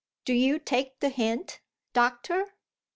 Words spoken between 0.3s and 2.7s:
you take the hint, doctor?